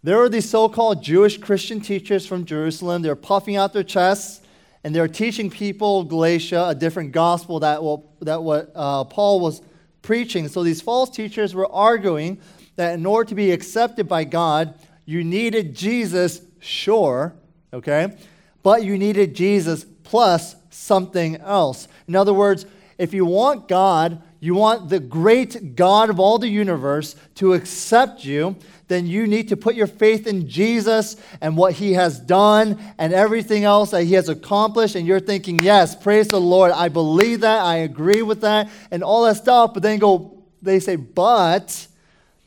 [0.04, 3.02] There are these so called Jewish Christian teachers from Jerusalem.
[3.02, 4.42] They're puffing out their chests
[4.84, 7.80] and they're teaching people, Galatia, a different gospel that,
[8.20, 9.62] that what uh, Paul was
[10.02, 10.50] preaching.
[10.50, 12.42] So these false teachers were arguing
[12.76, 14.74] that in order to be accepted by God,
[15.06, 17.34] you needed Jesus, sure,
[17.74, 18.18] okay,
[18.62, 21.88] but you needed Jesus plus something else.
[22.08, 22.66] In other words,
[22.98, 28.24] if you want God, you want the great God of all the universe to accept
[28.24, 28.56] you,
[28.88, 33.14] then you need to put your faith in Jesus and what he has done and
[33.14, 34.96] everything else that he has accomplished.
[34.96, 36.72] And you're thinking, yes, praise the Lord.
[36.72, 37.64] I believe that.
[37.64, 39.74] I agree with that and all that stuff.
[39.74, 41.88] But then go, they say, but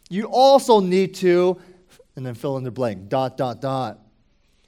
[0.09, 1.59] you also need to,
[2.15, 3.99] and then fill in the blank, dot, dot, dot.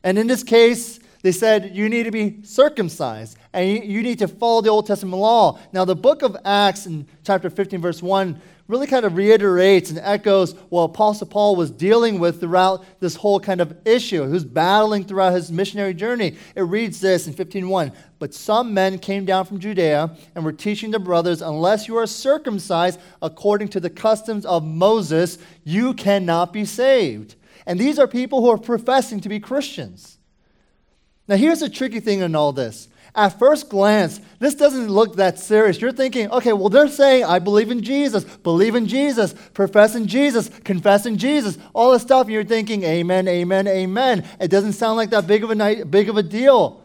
[0.03, 4.29] And in this case, they said you need to be circumcised and you, need to
[4.29, 5.59] follow the Old Testament law.
[5.73, 9.99] Now, the book of Acts in chapter 15, verse 1, really kind of reiterates and
[10.01, 15.05] echoes what Apostle Paul was dealing with throughout this whole kind of issue, who's battling
[15.05, 16.37] throughout his missionary journey.
[16.55, 20.91] It reads this in 15:1, "But some men came down from Judea and were teaching
[20.91, 26.67] the brothers, unless you are circumcised according to the customs of Moses, you cannot be
[26.67, 30.18] saved." And these are people who are professing to be Christians.
[31.29, 35.41] Now, here's the tricky thing in all this at first glance, this doesn't look that
[35.41, 35.81] serious.
[35.81, 40.07] You're thinking, okay, well, they're saying, I believe in Jesus, believe in Jesus, profess in
[40.07, 42.27] Jesus, confess in Jesus, all this stuff.
[42.27, 44.25] And you're thinking, amen, amen, amen.
[44.41, 46.85] It doesn't sound like that big of a, big of a deal.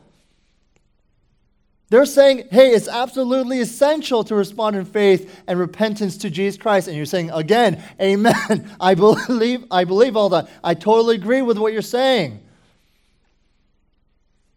[1.89, 6.87] They're saying, hey, it's absolutely essential to respond in faith and repentance to Jesus Christ.
[6.87, 8.71] And you're saying, again, amen.
[8.79, 10.49] I believe, I believe all that.
[10.63, 12.42] I totally agree with what you're saying.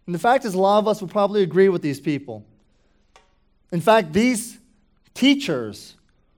[0.07, 2.45] And the fact is, a lot of us would probably agree with these people.
[3.73, 4.59] In fact, these
[5.15, 5.97] teachers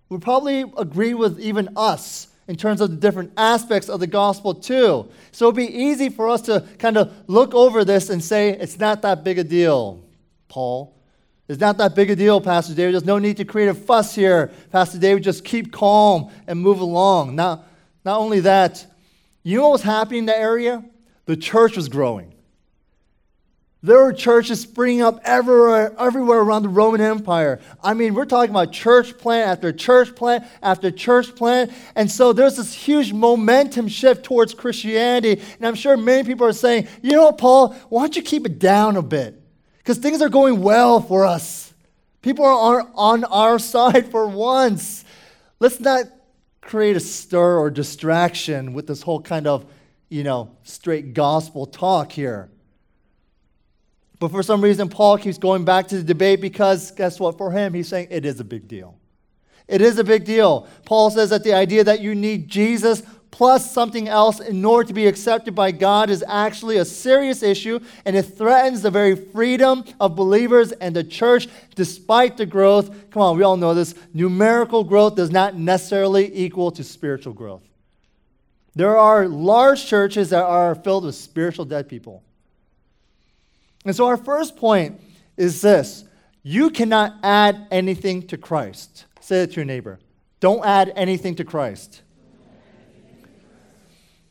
[0.08, 4.54] would probably agree with even us in terms of the different aspects of the gospel,
[4.54, 5.06] too.
[5.32, 8.78] So it'd be easy for us to kind of look over this and say, it's
[8.78, 10.02] not that big a deal,
[10.48, 10.94] Paul.
[11.46, 12.94] It's not that big a deal, Pastor David.
[12.94, 15.22] There's no need to create a fuss here, Pastor David.
[15.22, 17.36] Just keep calm and move along.
[17.36, 17.64] Now,
[18.04, 18.86] not only that,
[19.42, 20.82] you know what was happening in that area?
[21.26, 22.32] The church was growing.
[23.80, 27.60] There were churches springing up everywhere, everywhere around the Roman Empire.
[27.82, 31.70] I mean, we're talking about church plant after church plant after church plant.
[31.94, 35.40] And so there's this huge momentum shift towards Christianity.
[35.58, 38.58] And I'm sure many people are saying, you know Paul, why don't you keep it
[38.58, 39.40] down a bit?
[39.78, 41.72] Because things are going well for us.
[42.20, 45.04] People are on our side for once.
[45.60, 46.06] Let's not
[46.60, 49.66] create a stir or distraction with this whole kind of,
[50.08, 52.50] you know, straight gospel talk here.
[54.18, 57.38] But for some reason, Paul keeps going back to the debate because guess what?
[57.38, 58.98] For him, he's saying it is a big deal.
[59.68, 60.66] It is a big deal.
[60.86, 64.94] Paul says that the idea that you need Jesus plus something else in order to
[64.94, 69.84] be accepted by God is actually a serious issue and it threatens the very freedom
[70.00, 73.10] of believers and the church despite the growth.
[73.10, 73.94] Come on, we all know this.
[74.14, 77.62] Numerical growth does not necessarily equal to spiritual growth.
[78.74, 82.22] There are large churches that are filled with spiritual dead people.
[83.88, 85.00] And so, our first point
[85.38, 86.04] is this
[86.42, 89.06] you cannot add anything to Christ.
[89.20, 89.98] Say it to your neighbor.
[90.40, 92.02] Don't add anything to Christ.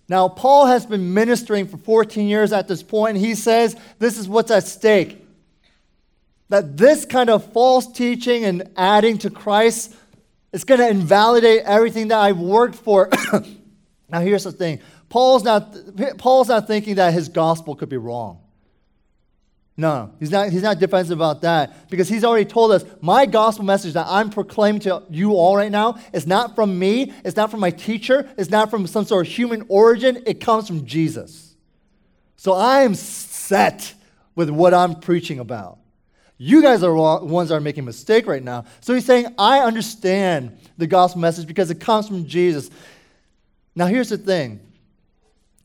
[0.07, 3.17] Now, Paul has been ministering for 14 years at this point.
[3.17, 5.25] He says this is what's at stake.
[6.49, 9.95] That this kind of false teaching and adding to Christ
[10.53, 13.09] is going to invalidate everything that I've worked for.
[14.07, 15.75] now, here's the thing Paul's not,
[16.19, 18.41] Paul's not thinking that his gospel could be wrong.
[19.79, 23.63] No, he's not, he's not defensive about that because he's already told us my gospel
[23.63, 27.51] message that I'm proclaiming to you all right now is not from me, it's not
[27.51, 31.55] from my teacher, it's not from some sort of human origin, it comes from Jesus.
[32.37, 33.93] So I am set
[34.33, 35.77] with what I'm preaching about.
[36.39, 38.65] You guys are the ones that are making a mistake right now.
[38.81, 42.69] So he's saying, I understand the gospel message because it comes from Jesus.
[43.75, 44.59] Now, here's the thing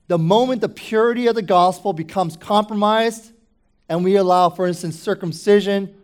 [0.09, 3.31] the moment the purity of the gospel becomes compromised,
[3.93, 5.94] and we allow, for instance, circumcision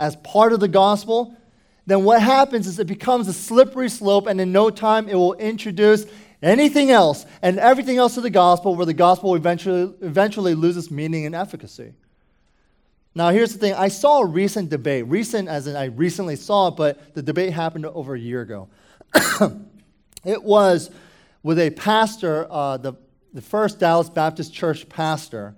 [0.00, 1.36] as part of the gospel,
[1.84, 5.34] then what happens is it becomes a slippery slope, and in no time it will
[5.34, 6.06] introduce
[6.42, 11.26] anything else and everything else to the gospel, where the gospel eventually, eventually loses meaning
[11.26, 11.92] and efficacy.
[13.14, 16.68] Now, here's the thing I saw a recent debate, recent as in I recently saw
[16.68, 18.70] it, but the debate happened over a year ago.
[20.24, 20.90] it was
[21.42, 22.94] with a pastor, uh, the,
[23.34, 25.54] the first Dallas Baptist Church pastor,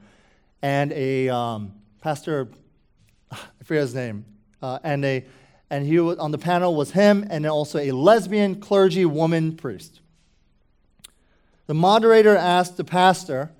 [0.62, 2.48] and a um, pastor,
[3.30, 4.24] I forget his name,
[4.62, 5.24] uh, and a
[5.70, 10.00] and he was, on the panel was him and also a lesbian clergy woman priest.
[11.66, 13.52] The moderator asked the pastor,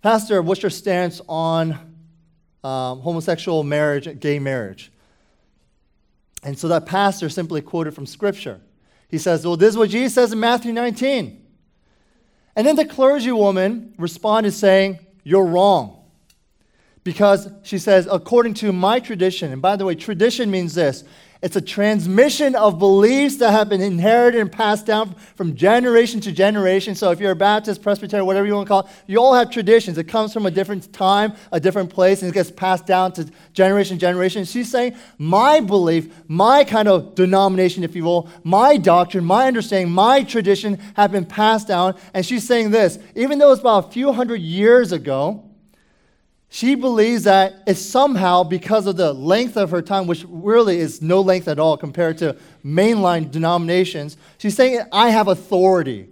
[0.00, 1.72] Pastor, what's your stance on
[2.62, 4.92] um, homosexual marriage, gay marriage?
[6.44, 8.60] And so that pastor simply quoted from Scripture.
[9.08, 11.42] He says, Well, this is what Jesus says in Matthew 19.
[12.54, 16.03] And then the clergywoman responded saying, You're wrong.
[17.04, 21.04] Because she says, according to my tradition, and by the way, tradition means this
[21.44, 26.32] it's a transmission of beliefs that have been inherited and passed down from generation to
[26.32, 26.94] generation.
[26.94, 29.50] So if you're a Baptist, Presbyterian, whatever you want to call it, you all have
[29.50, 29.98] traditions.
[29.98, 33.30] It comes from a different time, a different place, and it gets passed down to
[33.52, 34.46] generation to generation.
[34.46, 39.92] She's saying, my belief, my kind of denomination, if you will, my doctrine, my understanding,
[39.92, 41.94] my tradition have been passed down.
[42.14, 45.43] And she's saying this, even though it's about a few hundred years ago,
[46.54, 51.02] she believes that it's somehow because of the length of her time, which really is
[51.02, 54.16] no length at all compared to mainline denominations.
[54.38, 56.08] She's saying, I have authority.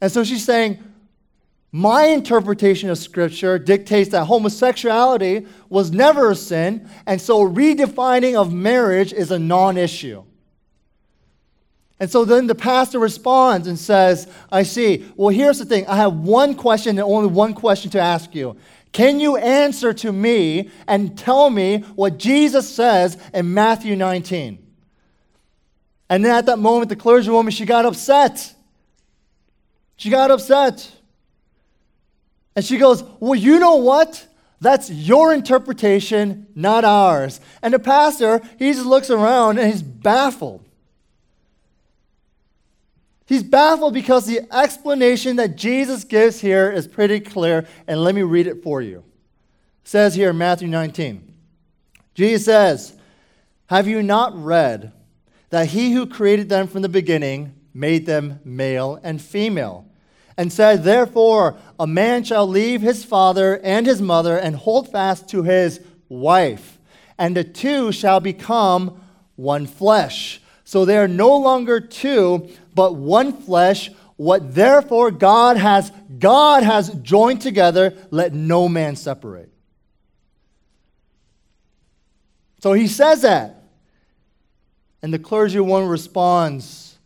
[0.00, 0.78] And so she's saying,
[1.72, 8.54] my interpretation of Scripture dictates that homosexuality was never a sin, and so redefining of
[8.54, 10.22] marriage is a non issue.
[12.00, 15.04] And so then the pastor responds and says, I see.
[15.16, 18.56] Well, here's the thing I have one question and only one question to ask you.
[18.92, 24.58] Can you answer to me and tell me what Jesus says in Matthew 19?
[26.10, 28.54] And then at that moment, the clergywoman, she got upset.
[29.96, 30.90] She got upset.
[32.56, 34.26] And she goes, Well, you know what?
[34.60, 37.40] That's your interpretation, not ours.
[37.62, 40.67] And the pastor, he just looks around and he's baffled.
[43.28, 48.22] He's baffled because the explanation that Jesus gives here is pretty clear, and let me
[48.22, 49.04] read it for you.
[49.84, 51.34] It says here in Matthew 19,
[52.14, 52.96] Jesus says,
[53.66, 54.92] Have you not read
[55.50, 59.84] that he who created them from the beginning made them male and female?
[60.38, 65.28] And said, Therefore, a man shall leave his father and his mother and hold fast
[65.28, 66.78] to his wife,
[67.18, 68.98] and the two shall become
[69.36, 70.40] one flesh.
[70.64, 73.90] So they are no longer two, but one flesh.
[74.14, 79.52] What therefore God has God has joined together, let no man separate.
[82.60, 83.64] So he says that.
[85.02, 86.96] And the clergy one responds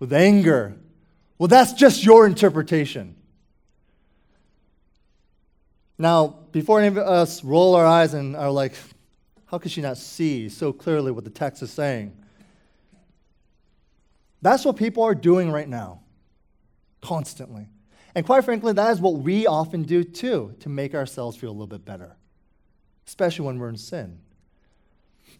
[0.00, 0.74] with anger.
[1.38, 3.14] Well, that's just your interpretation.
[5.98, 8.74] Now, before any of us roll our eyes and are like,
[9.46, 12.12] how could she not see so clearly what the text is saying?
[14.42, 16.00] That's what people are doing right now,
[17.00, 17.68] constantly.
[18.14, 21.52] And quite frankly, that is what we often do too to make ourselves feel a
[21.52, 22.16] little bit better,
[23.06, 24.18] especially when we're in sin.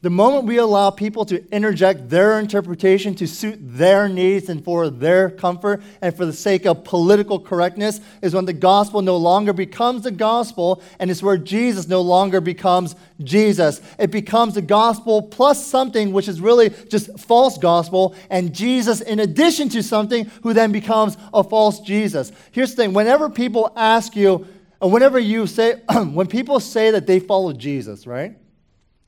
[0.03, 4.91] The moment we allow people to interject their interpretation to suit their needs and for
[4.91, 9.53] their comfort and for the sake of political correctness is when the gospel no longer
[9.53, 13.81] becomes the gospel and it's where Jesus no longer becomes Jesus.
[13.97, 19.21] It becomes the gospel plus something which is really just false gospel and Jesus in
[19.21, 22.33] addition to something who then becomes a false Jesus.
[22.51, 24.49] Here's the thing whenever people ask you,
[24.81, 25.75] or whenever you say,
[26.13, 28.37] when people say that they follow Jesus, right?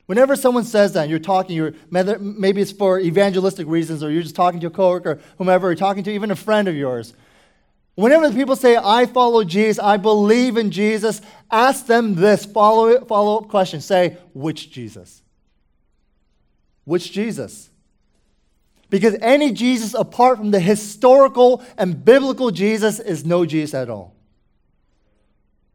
[0.05, 4.21] Whenever someone says that, and you're talking, you're, maybe it's for evangelistic reasons, or you're
[4.21, 7.13] just talking to a coworker, whomever, or talking to even a friend of yours.
[7.95, 13.03] Whenever the people say, I follow Jesus, I believe in Jesus, ask them this follow,
[13.05, 13.81] follow up question.
[13.81, 15.23] Say, which Jesus?
[16.83, 17.69] Which Jesus?
[18.89, 24.13] Because any Jesus apart from the historical and biblical Jesus is no Jesus at all.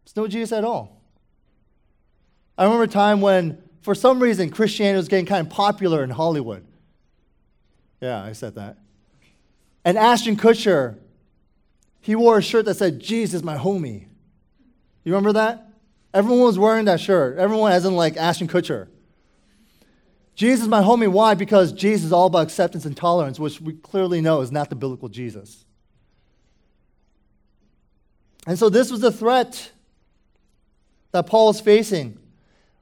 [0.05, 1.01] It's no Jesus at all.
[2.57, 6.11] I remember a time when for some reason, Christianity was getting kind of popular in
[6.11, 6.65] Hollywood.
[8.01, 8.79] Yeah, I said that.
[9.85, 10.99] And Ashton Kutcher,
[12.01, 14.07] he wore a shirt that said, Jesus, my homie.
[15.05, 15.67] You remember that?
[16.13, 17.39] Everyone was wearing that shirt.
[17.39, 18.89] Everyone, as in like Ashton Kutcher.
[20.35, 21.09] Jesus, my homie.
[21.09, 21.35] Why?
[21.35, 24.75] Because Jesus is all about acceptance and tolerance, which we clearly know is not the
[24.75, 25.65] biblical Jesus.
[28.47, 29.71] And so this was the threat
[31.13, 32.19] that Paul was facing.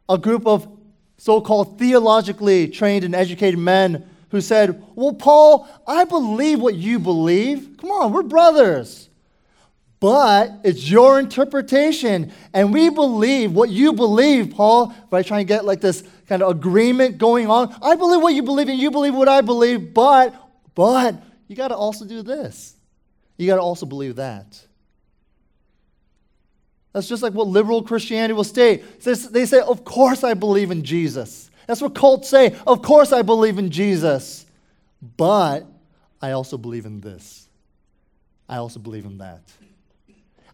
[0.09, 0.78] A group of
[1.19, 6.99] so called theologically trained and educated men who said, Well, Paul, I believe what you
[6.99, 7.77] believe.
[7.79, 9.09] Come on, we're brothers.
[10.01, 12.33] But it's your interpretation.
[12.55, 14.95] And we believe what you believe, Paul.
[15.11, 17.75] By trying to get like this kind of agreement going on.
[17.83, 20.35] I believe what you believe, and you believe what I believe, but,
[20.75, 22.77] but, you got to also do this.
[23.39, 24.63] you got to also believe that.
[26.92, 29.02] That's just like what liberal Christianity will state.
[29.02, 31.50] They say, Of course I believe in Jesus.
[31.66, 32.57] That's what cults say.
[32.66, 34.47] Of course I believe in Jesus.
[35.16, 35.66] But
[36.21, 37.49] I also believe in this.
[38.49, 39.42] I also believe in that.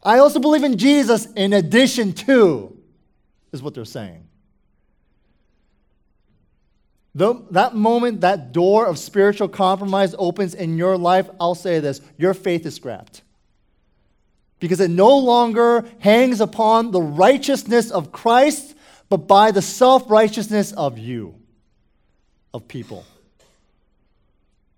[0.03, 2.77] I also believe in Jesus in addition to,
[3.53, 4.27] is what they're saying.
[7.15, 12.01] The, that moment, that door of spiritual compromise opens in your life, I'll say this
[12.19, 13.23] your faith is scrapped.
[14.65, 18.75] Because it no longer hangs upon the righteousness of Christ,
[19.11, 21.35] but by the self righteousness of you,
[22.55, 23.05] of people.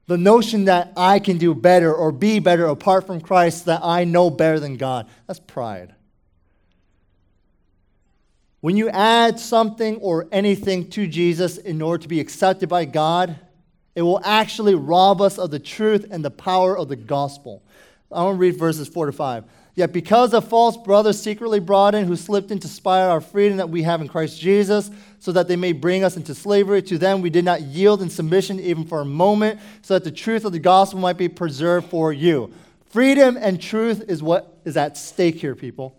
[0.08, 4.02] The notion that I can do better or be better apart from Christ, that I
[4.02, 5.94] know better than God, that's pride.
[8.60, 13.38] When you add something or anything to Jesus in order to be accepted by God,
[13.94, 17.62] it will actually rob us of the truth and the power of the gospel.
[18.10, 19.44] I want to read verses 4 to 5.
[19.76, 23.58] Yet because a false brother secretly brought in who slipped in to spy our freedom
[23.58, 24.90] that we have in Christ Jesus,
[25.20, 28.08] so that they may bring us into slavery, to them we did not yield in
[28.08, 31.90] submission even for a moment, so that the truth of the gospel might be preserved
[31.90, 32.52] for you.
[32.88, 35.94] Freedom and truth is what is at stake here, people.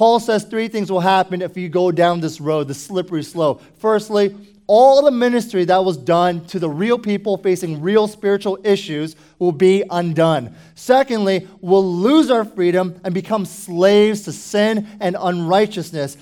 [0.00, 3.60] Paul says three things will happen if you go down this road, the slippery slope.
[3.80, 4.34] Firstly,
[4.66, 9.52] all the ministry that was done to the real people facing real spiritual issues will
[9.52, 10.56] be undone.
[10.74, 16.16] Secondly, we'll lose our freedom and become slaves to sin and unrighteousness.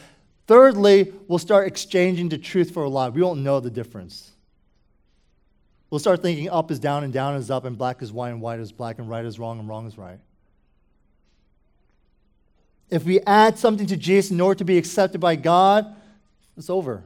[0.48, 3.10] Thirdly, we'll start exchanging the truth for a lie.
[3.10, 4.32] We won't know the difference.
[5.88, 8.42] We'll start thinking up is down and down is up and black is white and
[8.42, 10.18] white is black and right is wrong and wrong is right.
[12.90, 15.94] If we add something to Jesus in order to be accepted by God,
[16.56, 17.04] it's over.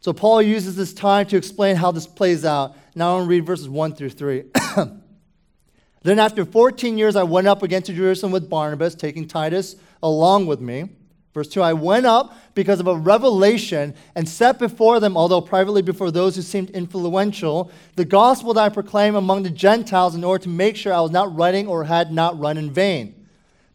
[0.00, 2.76] So Paul uses this time to explain how this plays out.
[2.94, 4.44] Now I'm going to read verses 1 through 3.
[6.02, 10.46] then after 14 years, I went up again to Jerusalem with Barnabas, taking Titus along
[10.46, 10.90] with me.
[11.34, 15.82] Verse 2 I went up because of a revelation and set before them, although privately
[15.82, 20.44] before those who seemed influential, the gospel that I proclaim among the Gentiles in order
[20.44, 23.25] to make sure I was not running or had not run in vain.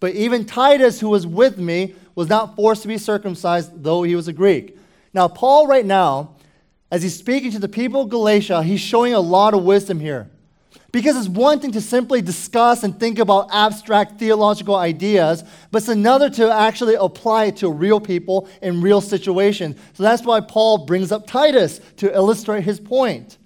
[0.01, 4.15] But even Titus, who was with me, was not forced to be circumcised, though he
[4.15, 4.77] was a Greek.
[5.13, 6.35] Now, Paul, right now,
[6.89, 10.29] as he's speaking to the people of Galatia, he's showing a lot of wisdom here.
[10.91, 15.87] Because it's one thing to simply discuss and think about abstract theological ideas, but it's
[15.87, 19.77] another to actually apply it to real people in real situations.
[19.93, 23.37] So that's why Paul brings up Titus to illustrate his point.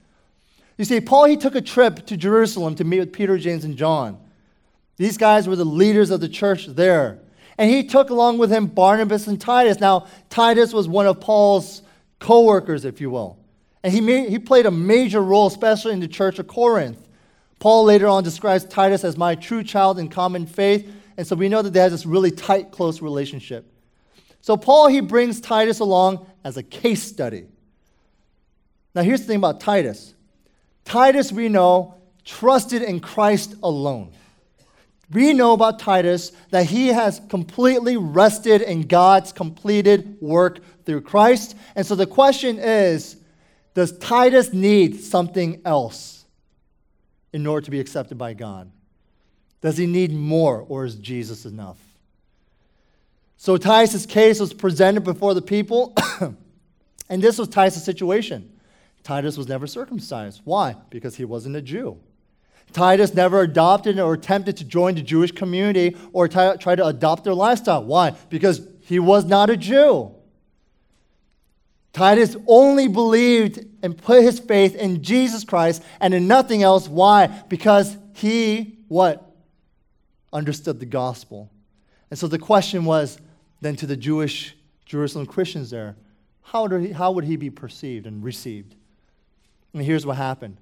[0.77, 3.75] You see, Paul, he took a trip to Jerusalem to meet with Peter, James, and
[3.75, 4.17] John.
[4.97, 7.19] These guys were the leaders of the church there.
[7.57, 9.79] And he took along with him Barnabas and Titus.
[9.79, 11.81] Now, Titus was one of Paul's
[12.19, 13.37] co workers, if you will.
[13.83, 17.07] And he, made, he played a major role, especially in the church of Corinth.
[17.59, 20.91] Paul later on describes Titus as my true child in common faith.
[21.17, 23.71] And so we know that they have this really tight, close relationship.
[24.41, 27.45] So Paul, he brings Titus along as a case study.
[28.93, 30.13] Now, here's the thing about Titus
[30.83, 34.11] Titus, we know, trusted in Christ alone
[35.11, 41.55] we know about Titus that he has completely rested in God's completed work through Christ.
[41.75, 43.17] And so the question is
[43.73, 46.25] does Titus need something else
[47.33, 48.71] in order to be accepted by God?
[49.61, 51.77] Does he need more, or is Jesus enough?
[53.37, 55.93] So Titus' case was presented before the people,
[57.09, 58.51] and this was Titus' situation.
[59.03, 60.41] Titus was never circumcised.
[60.45, 60.75] Why?
[60.89, 61.99] Because he wasn't a Jew.
[62.73, 67.23] Titus never adopted or attempted to join the Jewish community or t- try to adopt
[67.23, 67.83] their lifestyle.
[67.83, 68.11] Why?
[68.29, 70.13] Because he was not a Jew.
[71.93, 76.89] Titus only believed and put his faith in Jesus Christ and in nothing else.
[76.89, 77.27] Why?
[77.27, 79.33] Because he, what?
[80.33, 81.49] Understood the gospel.
[82.09, 83.17] And so the question was
[83.61, 84.55] then to the Jewish
[84.85, 85.95] Jerusalem Christians there,
[86.41, 88.75] how, he, how would he be perceived and received?
[89.73, 90.57] And here's what happened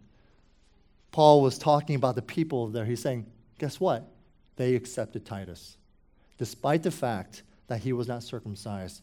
[1.14, 2.84] Paul was talking about the people there.
[2.84, 3.28] He's saying,
[3.60, 4.12] guess what?
[4.58, 5.78] They accepted Titus,
[6.38, 9.02] despite the fact that he was not circumcised.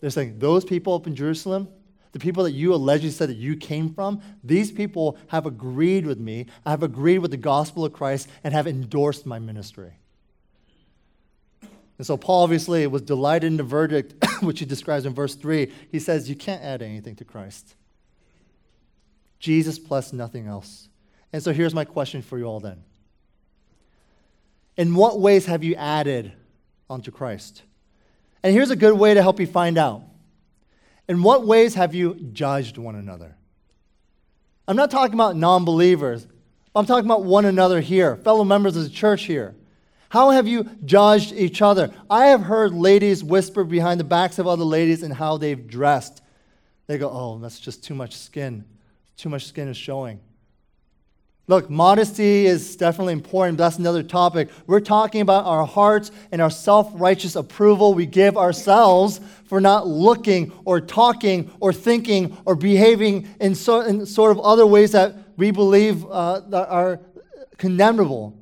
[0.00, 1.68] They're saying, those people up in Jerusalem,
[2.12, 6.18] the people that you allegedly said that you came from, these people have agreed with
[6.18, 9.92] me, I have agreed with the gospel of Christ, and have endorsed my ministry.
[11.98, 15.70] And so Paul obviously was delighted in the verdict, which he describes in verse 3.
[15.90, 17.76] He says, You can't add anything to Christ.
[19.42, 20.88] Jesus plus nothing else.
[21.32, 22.84] And so here's my question for you all then.
[24.76, 26.32] In what ways have you added
[26.88, 27.62] onto Christ?
[28.42, 30.02] And here's a good way to help you find out.
[31.08, 33.34] In what ways have you judged one another?
[34.68, 36.26] I'm not talking about non believers,
[36.74, 39.56] I'm talking about one another here, fellow members of the church here.
[40.08, 41.92] How have you judged each other?
[42.08, 46.22] I have heard ladies whisper behind the backs of other ladies and how they've dressed.
[46.86, 48.64] They go, oh, that's just too much skin.
[49.16, 50.20] Too much skin is showing.
[51.48, 54.48] Look, modesty is definitely important, that's another topic.
[54.66, 59.86] We're talking about our hearts and our self righteous approval we give ourselves for not
[59.86, 65.16] looking or talking or thinking or behaving in, so, in sort of other ways that
[65.36, 67.00] we believe uh, that are
[67.58, 68.38] condemnable.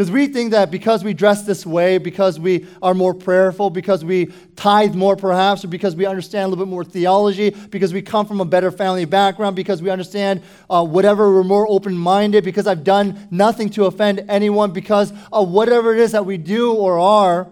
[0.00, 4.02] Because we think that because we dress this way, because we are more prayerful, because
[4.02, 8.00] we tithe more perhaps, or because we understand a little bit more theology, because we
[8.00, 12.44] come from a better family background, because we understand uh, whatever, we're more open minded,
[12.44, 16.72] because I've done nothing to offend anyone, because of whatever it is that we do
[16.72, 17.50] or are,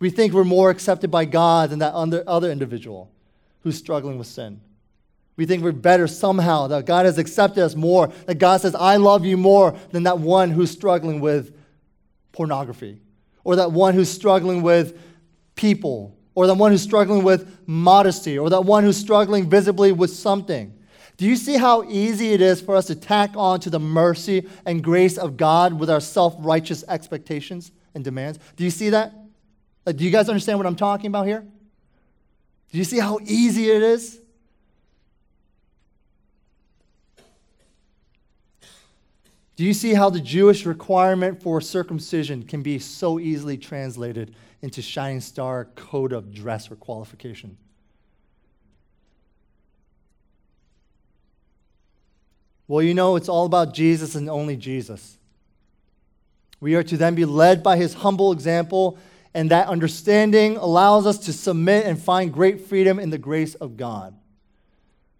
[0.00, 3.08] we think we're more accepted by God than that other individual
[3.62, 4.60] who's struggling with sin.
[5.36, 8.96] We think we're better somehow, that God has accepted us more, that God says, I
[8.96, 11.54] love you more than that one who's struggling with
[12.32, 13.00] pornography,
[13.44, 15.00] or that one who's struggling with
[15.54, 20.10] people, or that one who's struggling with modesty, or that one who's struggling visibly with
[20.10, 20.74] something.
[21.16, 24.48] Do you see how easy it is for us to tack on to the mercy
[24.64, 28.38] and grace of God with our self righteous expectations and demands?
[28.56, 29.12] Do you see that?
[29.96, 31.46] do you guys understand what I'm talking about here?
[32.70, 34.20] Do you see how easy it is?
[39.58, 44.80] Do you see how the Jewish requirement for circumcision can be so easily translated into
[44.80, 47.56] shining star code of dress or qualification?
[52.68, 55.18] Well, you know, it's all about Jesus and only Jesus.
[56.60, 58.96] We are to then be led by his humble example,
[59.34, 63.76] and that understanding allows us to submit and find great freedom in the grace of
[63.76, 64.14] God.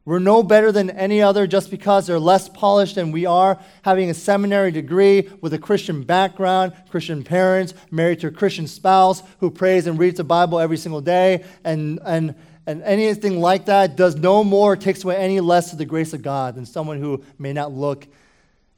[0.09, 4.09] We're no better than any other just because they're less polished than we are, having
[4.09, 9.51] a seminary degree with a Christian background, Christian parents, married to a Christian spouse who
[9.51, 12.35] prays and reads the Bible every single day, and, and,
[12.67, 16.23] and anything like that does no more, takes away any less of the grace of
[16.23, 18.09] God than someone who may not look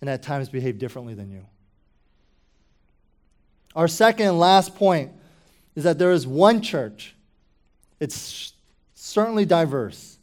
[0.01, 1.47] and at times behave differently than you.
[3.77, 5.13] Our second and last point
[5.77, 7.15] is that there is one church.
[8.01, 8.53] It's
[8.97, 10.17] certainly diverse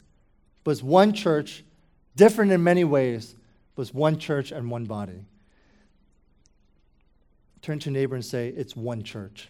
[0.70, 1.64] it's one church,
[2.16, 3.34] different in many ways,
[3.76, 5.24] it's one church and one body.
[7.62, 9.48] Turn to neighbor and say, It's one church.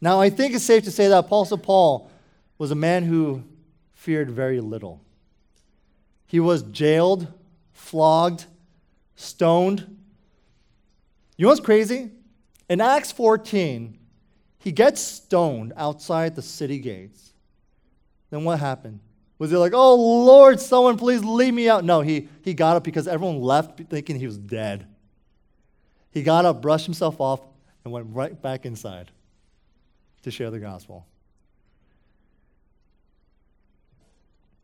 [0.00, 2.10] Now, I think it's safe to say that Apostle Paul
[2.56, 3.42] was a man who
[3.94, 5.00] feared very little.
[6.26, 7.26] He was jailed,
[7.72, 8.46] flogged,
[9.16, 9.96] stoned.
[11.36, 12.10] You know what's crazy?
[12.68, 13.98] In Acts 14,
[14.60, 17.27] he gets stoned outside the city gates
[18.30, 19.00] then what happened?
[19.38, 21.84] Was he like, oh, Lord, someone please leave me out?
[21.84, 24.86] No, he, he got up because everyone left thinking he was dead.
[26.10, 27.40] He got up, brushed himself off,
[27.84, 29.10] and went right back inside
[30.22, 31.06] to share the gospel.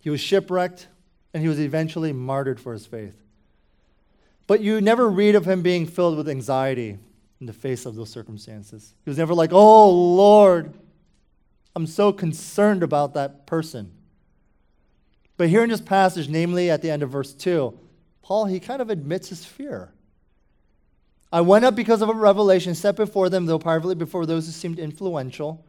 [0.01, 0.89] He was shipwrecked,
[1.33, 3.23] and he was eventually martyred for his faith.
[4.47, 6.99] But you never read of him being filled with anxiety
[7.41, 8.95] in the face of those circumstances.
[9.05, 10.75] He was never like, oh, Lord,
[11.77, 13.93] I'm so concerned about that person.
[15.37, 17.79] But here in this passage, namely at the end of verse 2,
[18.23, 19.93] Paul, he kind of admits his fear.
[21.33, 24.53] I went up because of a revelation set before them, though privately before those who
[24.53, 25.65] seemed influential,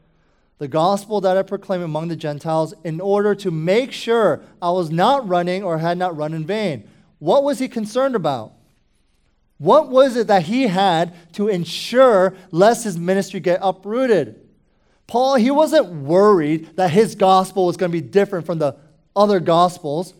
[0.60, 4.92] the gospel that I proclaim among the Gentiles, in order to make sure I was
[4.92, 6.88] not running or had not run in vain.
[7.18, 8.54] What was he concerned about?
[9.58, 14.45] What was it that he had to ensure lest his ministry get uprooted?
[15.08, 18.76] Paul, he wasn't worried that his gospel was going to be different from the
[19.16, 20.14] other gospels.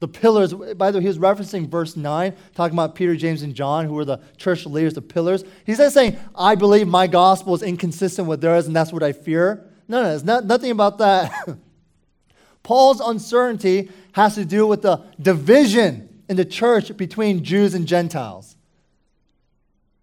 [0.00, 3.54] The pillars, by the way, he was referencing verse 9, talking about Peter, James, and
[3.54, 5.42] John, who were the church leaders, the pillars.
[5.64, 9.12] He's not saying, I believe my gospel is inconsistent with theirs and that's what I
[9.12, 9.64] fear.
[9.88, 11.32] No, no, it's not, nothing about that.
[12.62, 18.56] Paul's uncertainty has to do with the division in the church between Jews and Gentiles.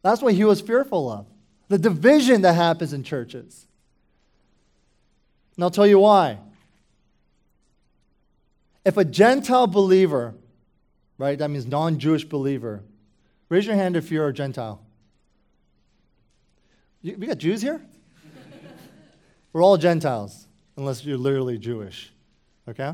[0.02, 1.28] That's what he was fearful of
[1.70, 3.68] the division that happens in churches.
[5.56, 6.40] And I'll tell you why.
[8.86, 10.34] If a Gentile believer,
[11.18, 12.84] right, that means non Jewish believer,
[13.50, 14.82] raise your hand if you're a Gentile.
[17.02, 17.82] You, we got Jews here?
[19.54, 22.12] We're all Gentiles, unless you're literally Jewish.
[22.68, 22.94] Okay?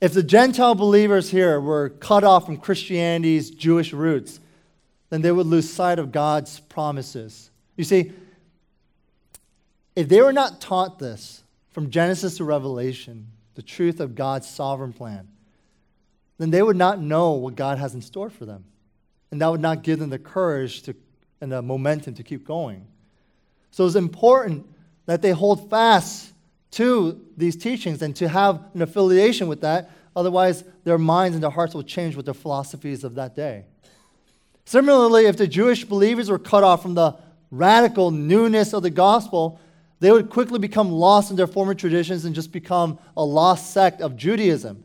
[0.00, 4.40] If the Gentile believers here were cut off from Christianity's Jewish roots,
[5.10, 7.50] then they would lose sight of God's promises.
[7.76, 8.12] You see,
[9.96, 14.92] if they were not taught this from Genesis to Revelation, the truth of God's sovereign
[14.92, 15.26] plan,
[16.38, 18.64] then they would not know what God has in store for them.
[19.30, 20.94] And that would not give them the courage to,
[21.40, 22.86] and the momentum to keep going.
[23.70, 24.66] So it's important
[25.06, 26.32] that they hold fast
[26.72, 29.90] to these teachings and to have an affiliation with that.
[30.14, 33.64] Otherwise, their minds and their hearts will change with the philosophies of that day.
[34.66, 37.16] Similarly, if the Jewish believers were cut off from the
[37.50, 39.60] radical newness of the gospel,
[40.00, 44.00] they would quickly become lost in their former traditions and just become a lost sect
[44.00, 44.84] of Judaism.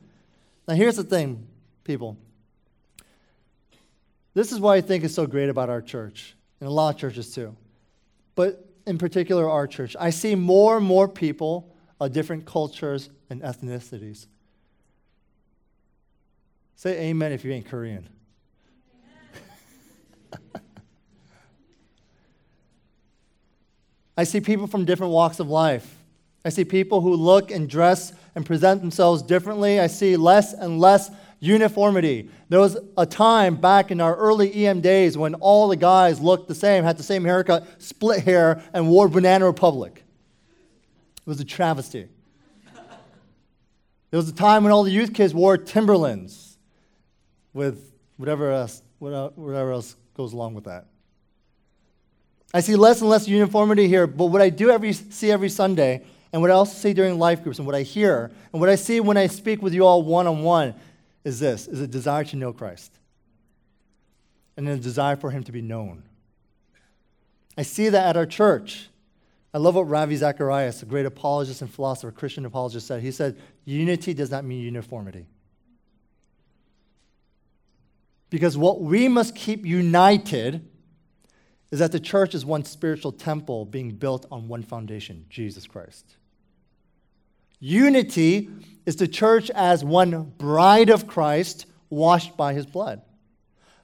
[0.68, 1.48] Now, here's the thing,
[1.84, 2.18] people.
[4.34, 7.00] This is why I think is so great about our church, and a lot of
[7.00, 7.56] churches too.
[8.36, 9.96] But in particular, our church.
[10.00, 14.28] I see more and more people of different cultures and ethnicities.
[16.76, 18.10] Say amen if you ain't Korean.
[24.18, 25.98] I see people from different walks of life.
[26.44, 29.80] I see people who look and dress and present themselves differently.
[29.80, 32.30] I see less and less uniformity.
[32.50, 36.48] There was a time back in our early EM days when all the guys looked
[36.48, 40.04] the same, had the same haircut, split hair, and wore Banana Republic.
[41.18, 42.08] It was a travesty.
[44.10, 46.58] There was a time when all the youth kids wore Timberlands
[47.54, 50.88] with whatever else, whatever else goes along with that.
[52.54, 56.04] I see less and less uniformity here, but what I do every, see every Sunday,
[56.34, 58.76] and what I also see during life groups, and what I hear, and what I
[58.76, 60.76] see when I speak with you all one on one,
[61.24, 62.92] is this is a desire to know Christ
[64.58, 66.04] and a desire for him to be known.
[67.58, 68.90] I see that at our church.
[69.54, 73.02] I love what Ravi Zacharias, a great apologist and philosopher, Christian apologist, said.
[73.02, 75.26] He said, Unity does not mean uniformity.
[78.30, 80.66] Because what we must keep united
[81.72, 86.18] is that the church is one spiritual temple being built on one foundation Jesus Christ.
[87.60, 88.50] Unity
[88.86, 93.02] is the church as one bride of Christ washed by his blood.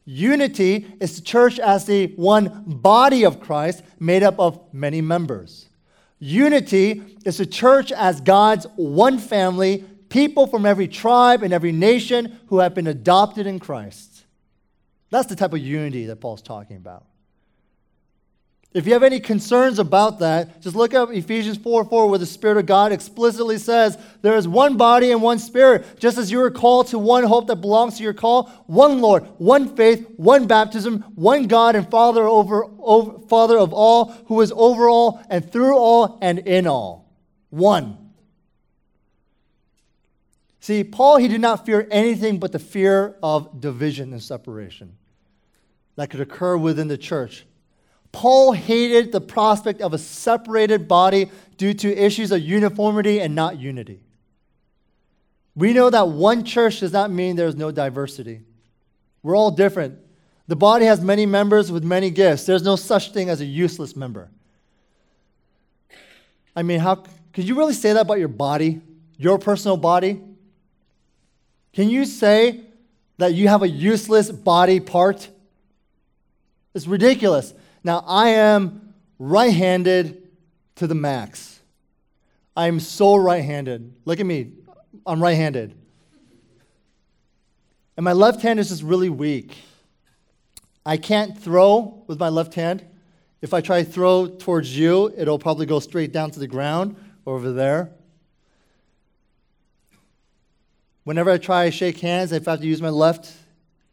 [0.05, 5.67] Unity is the church as the one body of Christ made up of many members.
[6.19, 12.39] Unity is the church as God's one family, people from every tribe and every nation
[12.47, 14.25] who have been adopted in Christ.
[15.09, 17.05] That's the type of unity that Paul's talking about.
[18.77, 22.27] If you have any concerns about that, just look up Ephesians 4 4, where the
[22.27, 26.39] Spirit of God explicitly says, There is one body and one Spirit, just as you
[26.41, 30.45] are called to one hope that belongs to your call, one Lord, one faith, one
[30.45, 35.51] baptism, one God and Father, over, over, Father of all, who is over all and
[35.51, 37.11] through all and in all.
[37.49, 38.11] One.
[40.59, 44.97] See, Paul, he did not fear anything but the fear of division and separation
[45.95, 47.43] that could occur within the church.
[48.11, 53.59] Paul hated the prospect of a separated body due to issues of uniformity and not
[53.59, 54.01] unity.
[55.55, 58.41] We know that one church does not mean there's no diversity.
[59.23, 59.99] We're all different.
[60.47, 62.45] The body has many members with many gifts.
[62.45, 64.29] There's no such thing as a useless member.
[66.55, 68.81] I mean, how could you really say that about your body,
[69.17, 70.21] your personal body?
[71.73, 72.61] Can you say
[73.17, 75.29] that you have a useless body part?
[76.73, 77.53] It's ridiculous.
[77.87, 80.27] Now, I am right handed
[80.75, 81.61] to the max.
[82.53, 83.93] I am so right handed.
[84.03, 84.51] Look at me.
[85.05, 85.73] I'm right handed.
[87.95, 89.57] And my left hand is just really weak.
[90.85, 92.85] I can't throw with my left hand.
[93.41, 96.97] If I try to throw towards you, it'll probably go straight down to the ground
[97.25, 97.91] over there.
[101.05, 103.31] Whenever I try to shake hands, if I have to use my left,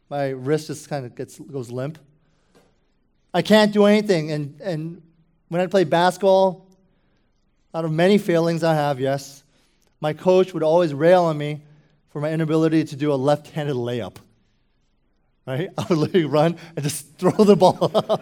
[0.09, 1.97] my wrist just kind of gets, goes limp.
[3.35, 4.31] I can't do anything.
[4.31, 5.01] And, and
[5.49, 6.65] when I played basketball,
[7.73, 9.43] out of many failings I have, yes,
[9.99, 11.61] my coach would always rail on me
[12.11, 14.15] for my inability to do a left handed layup.
[15.45, 15.69] Right?
[15.77, 17.91] I would literally run and just throw the ball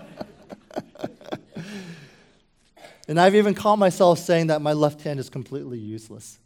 [3.07, 6.39] and I've even caught myself saying that my left hand is completely useless.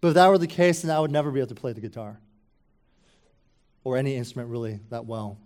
[0.00, 1.80] But if that were the case, then I would never be able to play the
[1.80, 2.18] guitar
[3.84, 5.38] or any instrument really that well.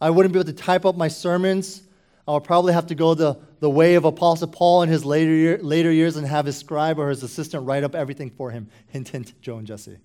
[0.00, 1.82] I wouldn't be able to type up my sermons.
[2.26, 5.32] I would probably have to go the, the way of Apostle Paul in his later,
[5.32, 8.68] year, later years and have his scribe or his assistant write up everything for him.
[8.88, 9.98] Hint, hint, Joe and Jesse.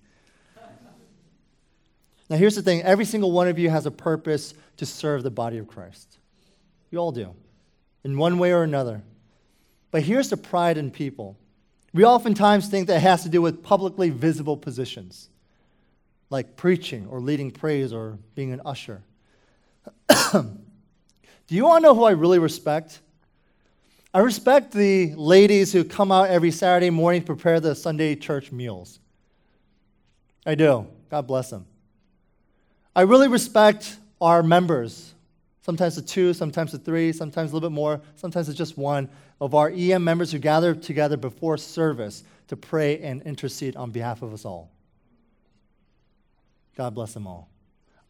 [2.28, 5.30] Now, here's the thing every single one of you has a purpose to serve the
[5.30, 6.18] body of Christ.
[6.90, 7.34] You all do,
[8.04, 9.02] in one way or another.
[9.90, 11.36] But here's the pride in people.
[11.94, 15.28] We oftentimes think that it has to do with publicly visible positions,
[16.28, 19.02] like preaching or leading praise or being an usher.
[20.32, 23.00] Do you want to know who I really respect?
[24.12, 28.50] I respect the ladies who come out every Saturday morning to prepare the Sunday church
[28.50, 28.98] meals.
[30.44, 30.86] I do.
[31.10, 31.66] God bless them.
[32.94, 35.12] I really respect our members.
[35.60, 39.08] Sometimes the two, sometimes the three, sometimes a little bit more, sometimes it's just one
[39.40, 44.22] of our EM members who gather together before service to pray and intercede on behalf
[44.22, 44.70] of us all.
[46.76, 47.48] God bless them all.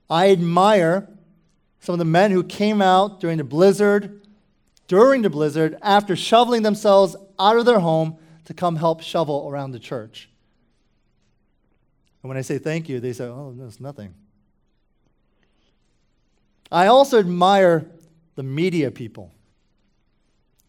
[0.09, 1.09] I admire
[1.81, 4.21] some of the men who came out during the blizzard,
[4.89, 9.73] during the blizzard, after shoveling themselves out of their home to come help shovel around
[9.73, 10.29] the church.
[12.23, 14.15] And when I say thank you, they say, oh, that's nothing.
[16.73, 17.87] I also admire
[18.35, 19.33] the media people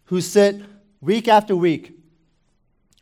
[0.06, 0.62] who sit
[1.02, 1.98] week after week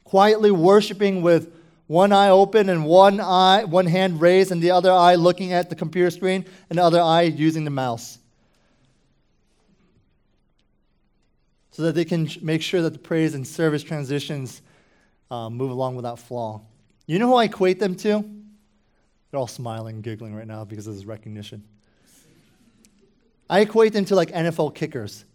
[0.03, 1.51] quietly worshiping with
[1.87, 5.69] one eye open and one eye one hand raised and the other eye looking at
[5.69, 8.17] the computer screen and the other eye using the mouse
[11.71, 14.61] so that they can make sure that the praise and service transitions
[15.29, 16.61] uh, move along without flaw
[17.05, 18.23] you know who i equate them to
[19.29, 21.63] they're all smiling and giggling right now because of this recognition
[23.49, 25.25] I equate them to like NFL kickers.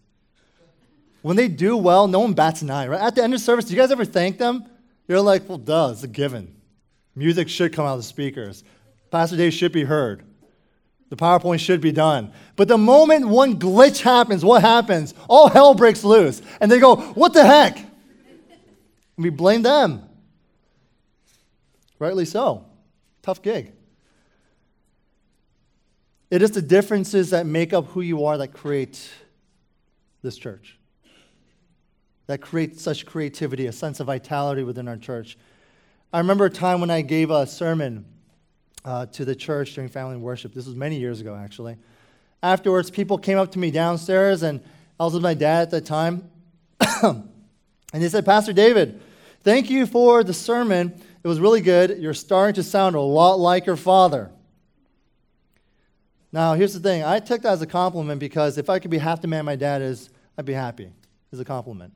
[1.22, 3.00] When they do well, no one bats an eye, right?
[3.00, 4.64] At the end of service, do you guys ever thank them?
[5.10, 6.54] You're like, well, duh, it's a given.
[7.16, 8.62] Music should come out of the speakers.
[9.10, 10.22] Pastor Dave should be heard.
[11.08, 12.32] The PowerPoint should be done.
[12.54, 15.12] But the moment one glitch happens, what happens?
[15.28, 16.40] All hell breaks loose.
[16.60, 17.76] And they go, what the heck?
[17.78, 17.88] And
[19.16, 20.08] we blame them.
[21.98, 22.66] Rightly so.
[23.22, 23.72] Tough gig.
[26.30, 29.10] It is the differences that make up who you are that create
[30.22, 30.78] this church,
[32.30, 35.36] that creates such creativity, a sense of vitality within our church.
[36.12, 38.04] I remember a time when I gave a sermon
[38.84, 40.54] uh, to the church during family worship.
[40.54, 41.76] This was many years ago, actually.
[42.40, 44.60] Afterwards, people came up to me downstairs, and
[45.00, 46.30] I was with my dad at the time.
[47.02, 47.24] and
[47.94, 49.00] they said, Pastor David,
[49.42, 51.02] thank you for the sermon.
[51.24, 51.98] It was really good.
[51.98, 54.30] You're starting to sound a lot like your father.
[56.30, 58.98] Now, here's the thing I took that as a compliment because if I could be
[58.98, 60.92] half the man my dad is, I'd be happy.
[61.32, 61.92] It's a compliment.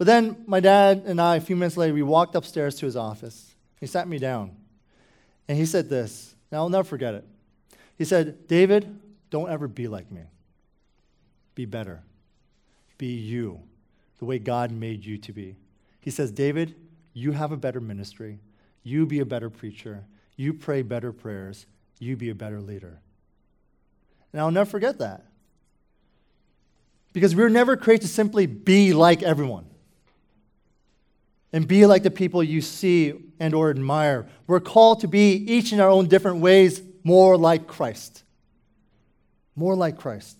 [0.00, 2.96] But then my dad and I, a few minutes later, we walked upstairs to his
[2.96, 3.54] office.
[3.80, 4.56] He sat me down.
[5.46, 6.34] And he said this.
[6.50, 7.24] Now, I'll never forget it.
[7.98, 10.22] He said, David, don't ever be like me.
[11.54, 12.00] Be better.
[12.96, 13.60] Be you,
[14.20, 15.56] the way God made you to be.
[16.00, 16.74] He says, David,
[17.12, 18.38] you have a better ministry.
[18.82, 20.06] You be a better preacher.
[20.34, 21.66] You pray better prayers.
[21.98, 23.00] You be a better leader.
[24.32, 25.26] And I'll never forget that.
[27.12, 29.66] Because we were never created to simply be like everyone
[31.52, 34.26] and be like the people you see and or admire.
[34.46, 38.22] We're called to be each in our own different ways more like Christ.
[39.56, 40.36] More like Christ.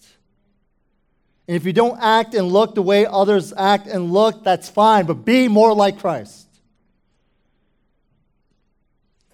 [1.49, 5.07] And if you don't act and look the way others act and look, that's fine,
[5.07, 6.47] but be more like Christ.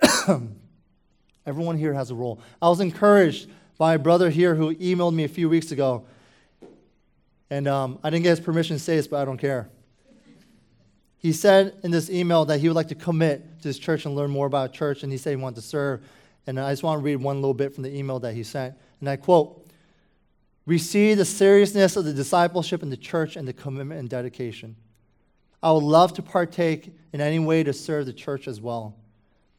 [1.46, 2.40] Everyone here has a role.
[2.60, 6.06] I was encouraged by a brother here who emailed me a few weeks ago.
[7.50, 9.68] And um, I didn't get his permission to say this, but I don't care.
[11.26, 14.14] He said in this email that he would like to commit to this church and
[14.14, 16.06] learn more about church, and he said he wanted to serve.
[16.46, 18.76] And I just want to read one little bit from the email that he sent.
[19.00, 19.68] And I quote
[20.66, 24.76] We see the seriousness of the discipleship in the church and the commitment and dedication.
[25.60, 28.94] I would love to partake in any way to serve the church as well.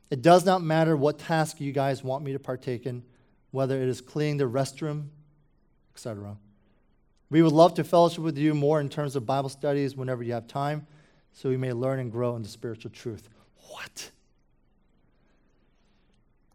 [0.10, 3.04] It does not matter what task you guys want me to partake in,
[3.52, 5.08] whether it is cleaning the restroom,
[5.94, 6.38] etc.
[7.30, 10.32] We would love to fellowship with you more in terms of Bible studies whenever you
[10.32, 10.88] have time,
[11.38, 13.30] so we may learn and grow in the spiritual truth.
[13.70, 14.10] What?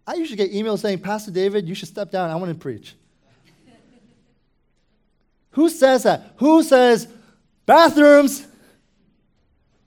[0.05, 2.31] I usually get emails saying, Pastor David, you should step down.
[2.31, 2.97] I want to preach.
[5.51, 6.33] Who says that?
[6.39, 7.07] Who says,
[7.65, 8.45] bathrooms?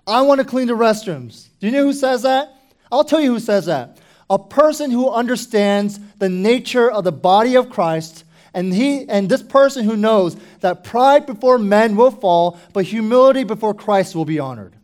[0.08, 1.48] I want to clean the restrooms.
[1.60, 2.56] Do you know who says that?
[2.92, 3.98] I'll tell you who says that.
[4.30, 9.42] A person who understands the nature of the body of Christ, and he and this
[9.42, 14.38] person who knows that pride before men will fall, but humility before Christ will be
[14.38, 14.75] honored.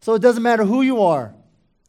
[0.00, 1.34] So it doesn't matter who you are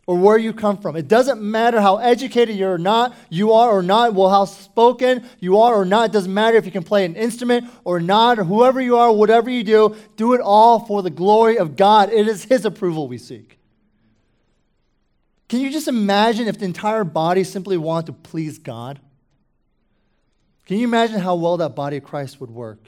[0.06, 0.96] or where you come from.
[0.96, 4.46] It doesn't matter how educated you are or not, you are or not, well, how
[4.46, 6.10] spoken you are or not.
[6.10, 9.12] It doesn't matter if you can play an instrument or not, or whoever you are,
[9.12, 12.12] whatever you do, do it all for the glory of God.
[12.12, 13.58] It is His approval we seek.
[15.48, 19.00] Can you just imagine if the entire body simply wanted to please God?
[20.66, 22.80] Can you imagine how well that body of Christ would work?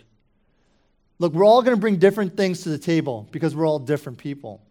[1.20, 4.18] Look, we're all going to bring different things to the table because we're all different
[4.18, 4.62] people.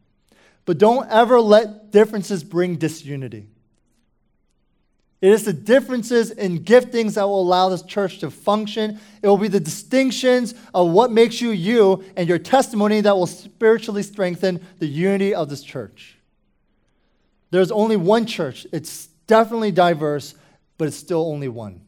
[0.65, 3.47] But don't ever let differences bring disunity.
[5.21, 8.99] It is the differences in giftings that will allow this church to function.
[9.23, 13.29] It will be the distinctions of what makes you you and your testimony that will
[13.29, 16.19] spiritually strengthen the unity of this church.
[17.51, 18.67] There's only one church.
[18.73, 20.35] It's definitely diverse,
[20.77, 21.83] but it's still only one.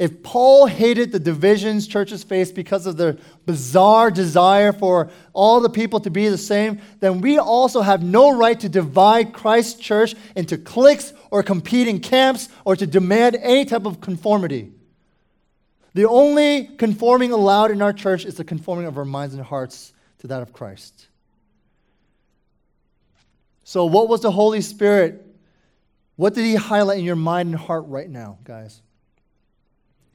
[0.00, 5.68] If Paul hated the divisions churches face because of their bizarre desire for all the
[5.68, 10.14] people to be the same, then we also have no right to divide Christ's church
[10.34, 14.72] into cliques or competing camps or to demand any type of conformity.
[15.92, 19.92] The only conforming allowed in our church is the conforming of our minds and hearts
[20.20, 21.08] to that of Christ.
[23.64, 25.26] So, what was the Holy Spirit?
[26.16, 28.80] What did He highlight in your mind and heart right now, guys?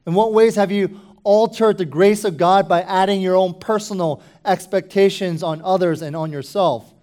[0.05, 4.21] In what ways have you altered the grace of God by adding your own personal
[4.45, 6.93] expectations on others and on yourself?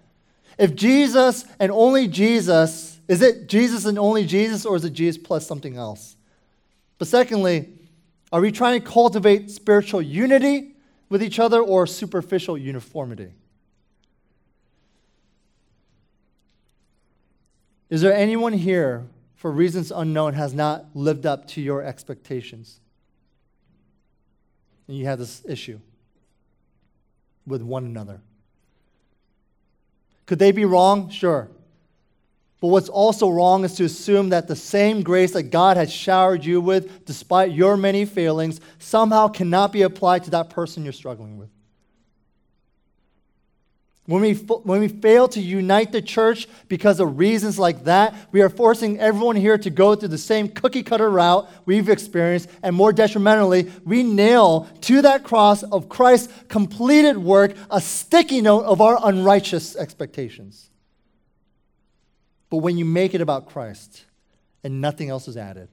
[0.57, 5.21] If Jesus and only Jesus, is it Jesus and only Jesus, or is it Jesus
[5.21, 6.15] plus something else?
[6.97, 7.69] But secondly,
[8.31, 10.71] are we trying to cultivate spiritual unity
[11.09, 13.33] with each other or superficial uniformity?
[17.89, 22.79] Is there anyone here, for reasons unknown, has not lived up to your expectations?
[24.87, 25.79] And you have this issue
[27.45, 28.21] with one another.
[30.25, 31.09] Could they be wrong?
[31.09, 31.49] Sure.
[32.61, 36.45] But what's also wrong is to assume that the same grace that God has showered
[36.45, 41.37] you with, despite your many failings, somehow cannot be applied to that person you're struggling
[41.37, 41.49] with.
[44.05, 48.41] When we, when we fail to unite the church because of reasons like that, we
[48.41, 52.75] are forcing everyone here to go through the same cookie cutter route we've experienced, and
[52.75, 58.81] more detrimentally, we nail to that cross of Christ's completed work a sticky note of
[58.81, 60.69] our unrighteous expectations.
[62.49, 64.03] But when you make it about Christ
[64.65, 65.69] and nothing else is added,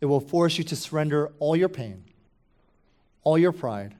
[0.00, 2.04] it will force you to surrender all your pain,
[3.24, 3.96] all your pride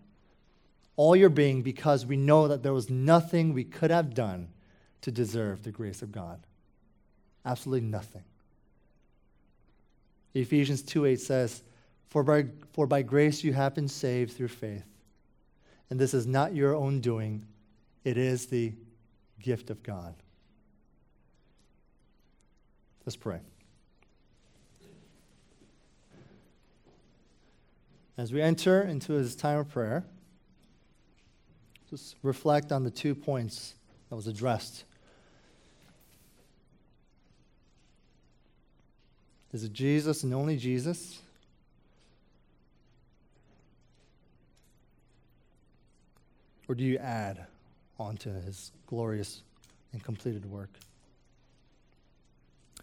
[0.96, 4.48] all your being because we know that there was nothing we could have done
[5.02, 6.40] to deserve the grace of God.
[7.44, 8.24] Absolutely nothing.
[10.34, 11.62] Ephesians 2 8 says,
[12.08, 14.84] for by, for by grace you have been saved through faith.
[15.90, 17.44] And this is not your own doing,
[18.04, 18.72] it is the
[19.40, 20.14] gift of God.
[23.04, 23.40] Let's pray.
[28.16, 30.04] As we enter into this time of prayer,
[31.94, 33.74] just reflect on the two points
[34.10, 34.82] that was addressed.
[39.52, 41.20] Is it Jesus and only Jesus?
[46.66, 47.46] Or do you add
[48.00, 49.42] onto his glorious
[49.92, 50.70] and completed work?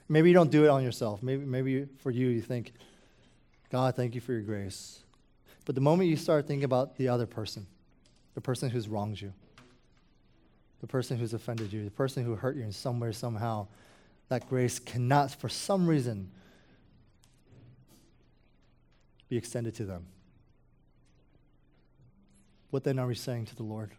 [0.07, 1.21] Maybe you don't do it on yourself.
[1.21, 2.71] Maybe, maybe for you, you think,
[3.69, 4.99] God, thank you for your grace.
[5.65, 7.67] But the moment you start thinking about the other person,
[8.33, 9.33] the person who's wronged you,
[10.79, 13.67] the person who's offended you, the person who hurt you in some way, somehow,
[14.29, 16.31] that grace cannot, for some reason,
[19.29, 20.05] be extended to them.
[22.69, 23.91] What then are we saying to the Lord?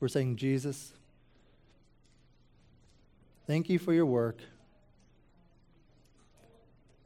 [0.00, 0.92] We're saying, Jesus,
[3.46, 4.38] thank you for your work,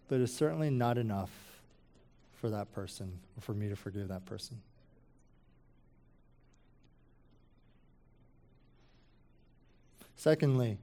[0.09, 1.31] but it's certainly not enough
[2.43, 4.61] for that person or for me to forgive that person.
[10.17, 10.77] Secondly,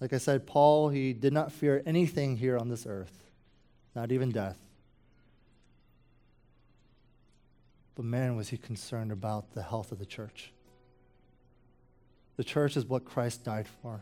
[0.00, 3.24] like I said, Paul, he did not fear anything here on this earth,
[3.96, 4.58] not even death.
[7.96, 10.52] But man, was he concerned about the health of the church.
[12.36, 14.00] The church is what Christ died for.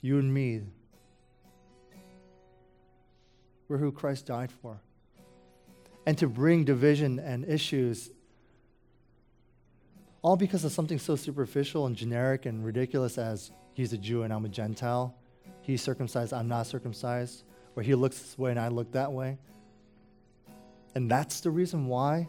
[0.00, 0.62] You and me,
[3.68, 4.80] we're who Christ died for.
[6.06, 8.10] And to bring division and issues,
[10.22, 14.32] all because of something so superficial and generic and ridiculous as he's a Jew and
[14.32, 15.14] I'm a Gentile,
[15.62, 17.44] he's circumcised, I'm not circumcised,
[17.76, 19.38] or he looks this way and I look that way.
[20.94, 22.28] And that's the reason why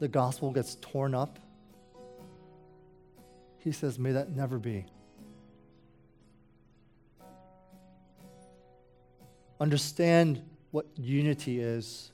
[0.00, 1.38] the gospel gets torn up.
[3.58, 4.86] He says, May that never be.
[9.60, 12.10] Understand what unity is.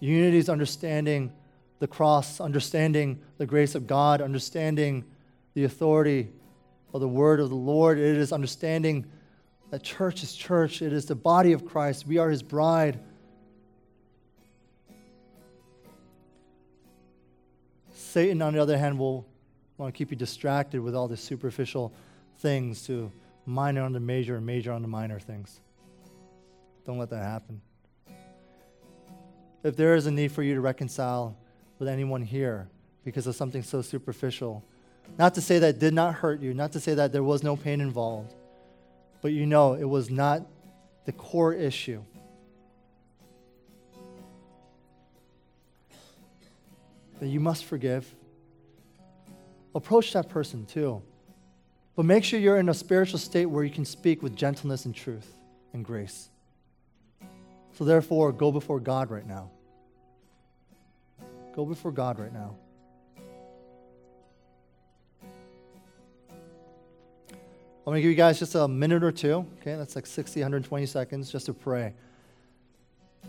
[0.00, 1.32] Unity is understanding
[1.78, 5.04] the cross, understanding the grace of God, understanding
[5.54, 6.30] the authority
[6.94, 7.98] of the word of the Lord.
[7.98, 9.06] It is understanding
[9.70, 12.06] that church is church, it is the body of Christ.
[12.06, 13.00] We are his bride.
[17.94, 19.26] Satan, on the other hand, will
[19.78, 21.92] want to keep you distracted with all the superficial
[22.38, 23.10] things to
[23.46, 25.60] minor on the major and major on the minor things.
[26.84, 27.60] Don't let that happen.
[29.62, 31.36] If there is a need for you to reconcile
[31.78, 32.68] with anyone here
[33.04, 34.64] because of something so superficial,
[35.18, 37.56] not to say that did not hurt you, not to say that there was no
[37.56, 38.34] pain involved,
[39.20, 40.46] but you know it was not
[41.04, 42.02] the core issue.
[47.20, 48.12] That you must forgive.
[49.74, 51.02] Approach that person too.
[51.94, 54.94] But make sure you're in a spiritual state where you can speak with gentleness and
[54.94, 55.36] truth
[55.72, 56.30] and grace.
[57.82, 59.50] So, therefore, go before God right now.
[61.52, 62.54] Go before God right now.
[65.20, 65.26] I'm
[67.84, 69.44] going to give you guys just a minute or two.
[69.60, 71.92] Okay, that's like 60, 120 seconds just to pray.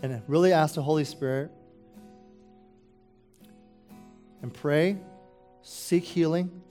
[0.04, 1.50] And really ask the Holy Spirit
[4.40, 4.98] and pray,
[5.62, 6.62] seek healing,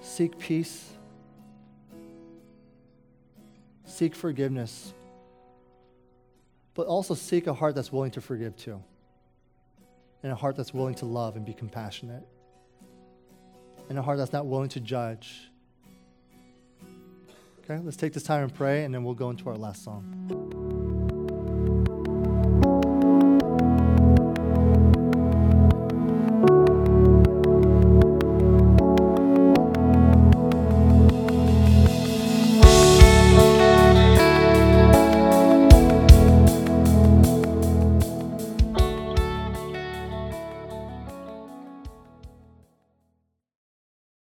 [0.00, 0.92] seek peace,
[3.84, 4.94] seek forgiveness,
[6.78, 8.80] but also seek a heart that's willing to forgive too,
[10.22, 12.24] and a heart that's willing to love and be compassionate,
[13.88, 15.50] and a heart that's not willing to judge
[17.70, 20.67] Okay, let's take this time and pray, and then we'll go into our last song.